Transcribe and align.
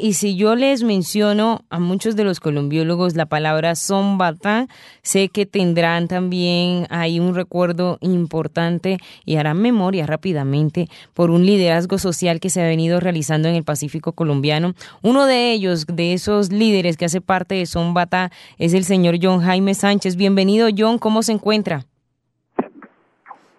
Y 0.00 0.12
si 0.12 0.36
yo 0.36 0.54
les 0.54 0.84
menciono 0.84 1.62
a 1.70 1.80
muchos 1.80 2.14
de 2.14 2.22
los 2.22 2.38
colombiólogos 2.38 3.16
la 3.16 3.26
palabra 3.26 3.74
Sombata, 3.74 4.68
sé 5.02 5.28
que 5.28 5.44
tendrán 5.44 6.06
también 6.06 6.86
ahí 6.88 7.18
un 7.18 7.34
recuerdo 7.34 7.98
importante 8.00 8.98
y 9.24 9.38
harán 9.38 9.60
memoria 9.60 10.06
rápidamente 10.06 10.86
por 11.14 11.32
un 11.32 11.44
liderazgo 11.44 11.98
social 11.98 12.38
que 12.38 12.48
se 12.48 12.62
ha 12.62 12.68
venido 12.68 13.00
realizando 13.00 13.48
en 13.48 13.56
el 13.56 13.64
Pacífico 13.64 14.12
colombiano. 14.12 14.74
Uno 15.02 15.26
de 15.26 15.50
ellos, 15.50 15.84
de 15.88 16.12
esos 16.12 16.52
líderes 16.52 16.96
que 16.96 17.06
hace 17.06 17.20
parte 17.20 17.56
de 17.56 17.66
Sombata, 17.66 18.30
es 18.56 18.74
el 18.74 18.84
señor 18.84 19.16
John 19.20 19.40
Jaime 19.40 19.74
Sánchez. 19.74 20.14
Bienvenido, 20.14 20.68
John, 20.78 20.98
¿cómo 20.98 21.24
se 21.24 21.32
encuentra? 21.32 21.86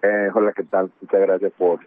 Eh, 0.02 0.28
hola, 0.34 0.54
¿qué 0.56 0.62
tal? 0.62 0.90
Muchas 1.02 1.20
gracias 1.20 1.52
por, 1.58 1.80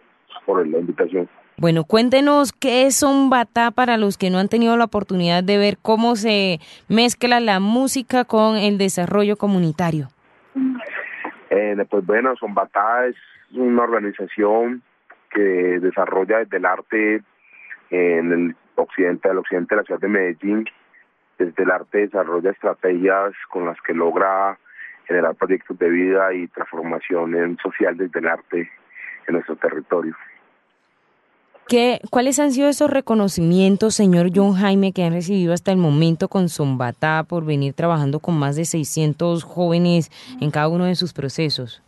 por 0.44 0.66
la 0.66 0.78
invitación. 0.78 1.28
Bueno, 1.56 1.84
cuéntenos 1.84 2.52
qué 2.52 2.86
es 2.86 3.02
un 3.04 3.30
batá 3.30 3.70
para 3.70 3.96
los 3.96 4.18
que 4.18 4.28
no 4.28 4.38
han 4.38 4.48
tenido 4.48 4.76
la 4.76 4.84
oportunidad 4.84 5.44
de 5.44 5.56
ver 5.56 5.78
cómo 5.80 6.16
se 6.16 6.58
mezcla 6.88 7.38
la 7.38 7.60
música 7.60 8.24
con 8.24 8.56
el 8.56 8.76
desarrollo 8.76 9.36
comunitario. 9.36 10.08
Eh, 11.50 11.76
pues 11.88 12.04
bueno, 12.04 12.34
Batá 12.48 13.06
es 13.06 13.16
una 13.52 13.84
organización 13.84 14.82
que 15.30 15.78
desarrolla 15.80 16.38
desde 16.38 16.56
el 16.56 16.66
arte 16.66 17.22
en 17.90 18.32
el 18.32 18.56
occidente, 18.74 19.28
del 19.28 19.38
occidente 19.38 19.74
de 19.74 19.80
la 19.80 19.84
ciudad 19.84 20.00
de 20.00 20.08
Medellín. 20.08 20.64
Desde 21.38 21.62
el 21.62 21.70
arte 21.70 21.98
desarrolla 21.98 22.50
estrategias 22.50 23.32
con 23.50 23.66
las 23.66 23.80
que 23.82 23.94
logra 23.94 24.58
generar 25.06 25.36
proyectos 25.36 25.78
de 25.78 25.88
vida 25.88 26.34
y 26.34 26.48
transformación 26.48 27.56
social 27.62 27.96
desde 27.96 28.18
el 28.18 28.26
arte 28.26 28.70
en 29.28 29.34
nuestro 29.34 29.54
territorio. 29.56 30.16
¿Qué, 31.74 31.98
¿Cuáles 32.08 32.38
han 32.38 32.52
sido 32.52 32.68
esos 32.68 32.88
reconocimientos, 32.88 33.96
señor 33.96 34.28
John 34.32 34.52
Jaime, 34.54 34.92
que 34.92 35.02
han 35.02 35.12
recibido 35.12 35.52
hasta 35.52 35.72
el 35.72 35.76
momento 35.76 36.28
con 36.28 36.48
Zombatá 36.48 37.24
por 37.28 37.44
venir 37.44 37.74
trabajando 37.74 38.20
con 38.20 38.38
más 38.38 38.54
de 38.54 38.64
600 38.64 39.42
jóvenes 39.42 40.08
en 40.40 40.52
cada 40.52 40.68
uno 40.68 40.84
de 40.84 40.94
sus 40.94 41.12
procesos? 41.12 41.82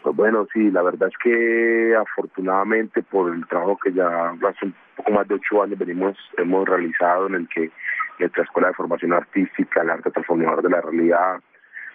Pues 0.00 0.14
bueno, 0.14 0.46
sí, 0.52 0.70
la 0.70 0.82
verdad 0.82 1.08
es 1.08 1.18
que 1.18 1.96
afortunadamente 1.96 3.02
por 3.02 3.34
el 3.34 3.44
trabajo 3.48 3.78
que 3.82 3.92
ya 3.92 4.06
hace 4.30 4.66
un 4.66 4.74
poco 4.96 5.10
más 5.10 5.26
de 5.26 5.34
ocho 5.34 5.64
años 5.64 5.80
venimos 5.80 6.16
hemos 6.38 6.68
realizado 6.68 7.26
en 7.26 7.34
el 7.34 7.48
que 7.48 7.72
nuestra 8.20 8.44
Escuela 8.44 8.68
de 8.68 8.74
Formación 8.74 9.12
Artística, 9.12 9.82
el 9.82 9.90
Arte 9.90 10.12
Transformador 10.12 10.62
de 10.62 10.70
la 10.70 10.82
Realidad, 10.82 11.40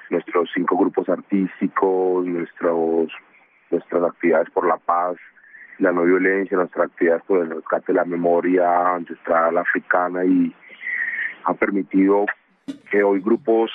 nuestros 0.10 0.50
cinco 0.54 0.76
grupos 0.76 1.08
artísticos, 1.08 2.26
nuestros 2.26 3.10
nuestras 3.70 4.04
actividades 4.04 4.50
por 4.50 4.68
la 4.68 4.76
paz, 4.76 5.16
la 5.82 5.92
no 5.92 6.04
violencia, 6.04 6.58
nuestra 6.58 6.86
actividad 6.86 7.24
por 7.26 7.40
el 7.40 7.50
rescate 7.50 7.88
de 7.88 7.94
la 7.96 8.06
memoria 8.06 8.94
ancestral 8.94 9.58
africana 9.58 10.24
y 10.24 10.54
ha 11.44 11.54
permitido 11.56 12.28
que 12.92 13.02
hoy 13.02 13.20
grupos, 13.20 13.72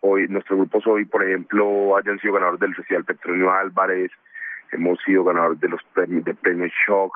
hoy 0.00 0.28
nuestros 0.28 0.56
grupos 0.56 0.86
hoy, 0.86 1.04
por 1.04 1.24
ejemplo, 1.24 1.96
hayan 1.96 2.20
sido 2.20 2.34
ganadores 2.34 2.60
del 2.60 2.76
Festival 2.76 3.04
Petronio 3.04 3.52
Álvarez, 3.52 4.12
hemos 4.70 5.00
sido 5.04 5.24
ganadores 5.24 5.58
de 5.60 5.68
los 5.68 5.82
premios 5.94 6.24
de 6.24 6.34
Premio 6.34 6.68
Shock, 6.86 7.12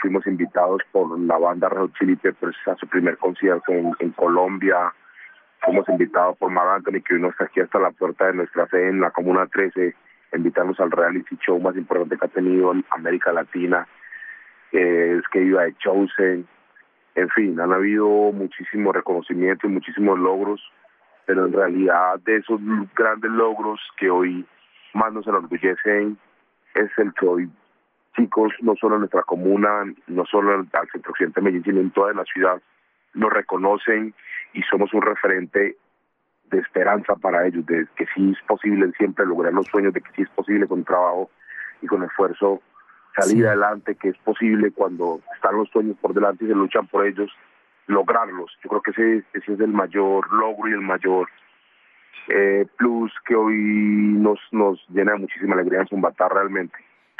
fuimos 0.00 0.26
invitados 0.26 0.80
por 0.90 1.18
la 1.20 1.36
banda 1.36 1.68
Red 1.68 1.90
Chili 1.98 2.16
Peppers 2.16 2.56
a 2.66 2.76
su 2.76 2.86
primer 2.88 3.18
concierto 3.18 3.72
en, 3.72 4.10
Colombia, 4.12 4.90
fuimos 5.60 5.86
invitados 5.90 6.38
por 6.38 6.50
Mar 6.50 6.68
Anthony 6.68 7.02
que 7.06 7.14
vino 7.14 7.28
hasta 7.28 7.44
aquí 7.44 7.60
hasta 7.60 7.78
la 7.78 7.90
puerta 7.90 8.26
de 8.26 8.34
nuestra 8.34 8.66
sede 8.68 8.88
en 8.88 9.00
la 9.00 9.10
Comuna 9.10 9.46
13 9.46 9.94
invitarnos 10.36 10.78
al 10.80 10.90
reality 10.90 11.36
show 11.36 11.60
más 11.60 11.76
importante 11.76 12.16
que 12.16 12.24
ha 12.24 12.28
tenido 12.28 12.72
en 12.72 12.84
América 12.90 13.32
Latina, 13.32 13.86
es 14.72 15.22
que 15.28 15.42
iba 15.42 15.62
de 15.62 15.74
Chosen. 15.76 16.46
En 17.14 17.28
fin, 17.30 17.60
han 17.60 17.72
habido 17.72 18.08
muchísimos 18.32 18.94
reconocimientos 18.94 19.70
muchísimos 19.70 20.18
logros, 20.18 20.60
pero 21.26 21.46
en 21.46 21.52
realidad 21.52 22.18
de 22.24 22.36
esos 22.36 22.60
grandes 22.94 23.30
logros 23.30 23.80
que 23.96 24.10
hoy 24.10 24.44
más 24.94 25.12
nos 25.12 25.26
enorgullecen 25.26 26.18
es 26.74 26.90
el 26.98 27.12
que 27.14 27.26
hoy 27.26 27.50
chicos, 28.16 28.52
no 28.60 28.74
solo 28.76 28.96
en 28.96 29.00
nuestra 29.00 29.22
comuna, 29.22 29.84
no 30.06 30.24
solo 30.26 30.54
al 30.54 30.88
centro 30.92 31.10
occidente 31.10 31.40
de 31.40 31.44
Medellín, 31.44 31.64
sino 31.64 31.80
en 31.80 31.90
toda 31.90 32.12
la 32.12 32.24
ciudad, 32.24 32.60
nos 33.14 33.32
reconocen 33.32 34.14
y 34.52 34.62
somos 34.62 34.92
un 34.92 35.02
referente 35.02 35.76
de 36.54 36.60
esperanza 36.60 37.14
para 37.16 37.46
ellos, 37.46 37.66
de 37.66 37.86
que 37.96 38.06
sí 38.14 38.32
es 38.32 38.42
posible 38.46 38.90
siempre 38.96 39.26
lograr 39.26 39.52
los 39.52 39.66
sueños, 39.66 39.92
de 39.92 40.00
que 40.00 40.10
sí 40.14 40.22
es 40.22 40.28
posible 40.30 40.66
con 40.66 40.84
trabajo 40.84 41.30
y 41.82 41.86
con 41.86 42.02
esfuerzo 42.02 42.62
salir 43.16 43.46
adelante, 43.46 43.94
que 43.94 44.08
es 44.08 44.18
posible 44.18 44.70
cuando 44.72 45.20
están 45.34 45.56
los 45.56 45.68
sueños 45.70 45.96
por 46.00 46.14
delante 46.14 46.44
y 46.44 46.48
se 46.48 46.54
luchan 46.54 46.86
por 46.86 47.06
ellos, 47.06 47.30
lograrlos. 47.86 48.56
Yo 48.62 48.70
creo 48.70 48.82
que 48.82 48.90
ese, 48.90 49.24
ese 49.34 49.52
es 49.52 49.60
el 49.60 49.72
mayor 49.72 50.32
logro 50.32 50.68
y 50.68 50.72
el 50.72 50.80
mayor 50.80 51.28
eh, 52.28 52.66
plus 52.76 53.12
que 53.26 53.34
hoy 53.34 53.56
nos, 53.56 54.40
nos 54.52 54.84
llena 54.88 55.12
de 55.12 55.18
muchísima 55.18 55.54
alegría 55.54 55.80
en 55.80 55.88
Zumbatar 55.88 56.32
realmente. 56.32 56.76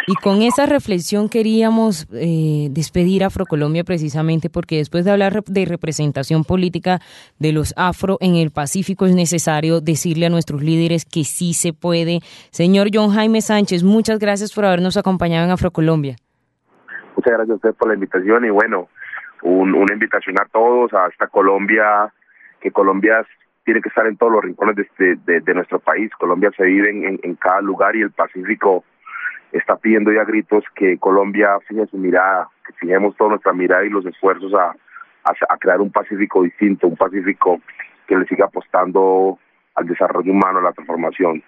Y 0.06 0.14
con 0.16 0.42
esa 0.42 0.66
reflexión 0.66 1.30
queríamos 1.30 2.06
eh, 2.12 2.68
despedir 2.70 3.24
Afrocolombia 3.24 3.84
precisamente 3.84 4.50
porque 4.50 4.76
después 4.76 5.04
de 5.04 5.10
hablar 5.10 5.42
de 5.44 5.64
representación 5.64 6.44
política 6.44 6.98
de 7.38 7.52
los 7.52 7.72
afro 7.78 8.18
en 8.20 8.34
el 8.36 8.50
Pacífico 8.50 9.06
es 9.06 9.14
necesario 9.14 9.80
decirle 9.80 10.26
a 10.26 10.30
nuestros 10.30 10.62
líderes 10.62 11.06
que 11.06 11.24
sí 11.24 11.54
se 11.54 11.72
puede. 11.72 12.20
Señor 12.50 12.88
John 12.92 13.12
Jaime 13.12 13.40
Sánchez, 13.40 13.82
muchas 13.82 14.18
gracias 14.18 14.52
por 14.52 14.66
habernos 14.66 14.98
acompañado 14.98 15.46
en 15.46 15.52
Afrocolombia. 15.52 16.16
Muchas 17.16 17.32
gracias 17.32 17.50
a 17.50 17.54
usted 17.54 17.74
por 17.74 17.88
la 17.88 17.94
invitación 17.94 18.44
y 18.44 18.50
bueno, 18.50 18.88
una 19.42 19.92
invitación 19.94 20.36
a 20.38 20.44
todos, 20.46 20.92
a 20.92 21.06
esta 21.06 21.28
Colombia, 21.28 22.12
que 22.60 22.70
Colombia 22.70 23.26
tiene 23.64 23.80
que 23.80 23.88
estar 23.88 24.06
en 24.06 24.18
todos 24.18 24.32
los 24.32 24.44
rincones 24.44 24.76
de, 24.98 25.16
de, 25.40 25.54
nuestro 25.54 25.78
país. 25.78 26.10
Colombia 26.18 26.50
se 26.54 26.64
vive 26.64 26.90
en 27.22 27.34
cada 27.36 27.62
lugar 27.62 27.96
y 27.96 28.02
el 28.02 28.10
Pacífico 28.10 28.84
está 29.54 29.76
pidiendo 29.76 30.12
ya 30.12 30.24
gritos 30.24 30.64
que 30.74 30.98
Colombia 30.98 31.58
fije 31.68 31.86
su 31.86 31.96
mirada, 31.96 32.48
que 32.66 32.72
fijemos 32.74 33.16
toda 33.16 33.30
nuestra 33.30 33.52
mirada 33.52 33.84
y 33.84 33.88
los 33.88 34.04
esfuerzos 34.04 34.52
a, 34.52 34.74
a, 35.24 35.56
crear 35.58 35.80
un 35.80 35.92
Pacífico 35.92 36.42
distinto, 36.42 36.88
un 36.88 36.96
Pacífico 36.96 37.60
que 38.06 38.16
le 38.16 38.26
siga 38.26 38.46
apostando 38.46 39.38
al 39.76 39.86
desarrollo 39.86 40.32
humano, 40.32 40.58
a 40.58 40.62
la 40.62 40.72
transformación. 40.72 41.42